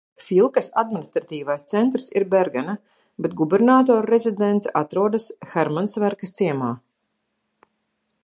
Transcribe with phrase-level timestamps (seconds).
[0.25, 2.73] Filkes administratīvais centrs ir Bergena,
[3.25, 6.73] bet gubernatora rezidence atrodas Hermansverkas ciemā.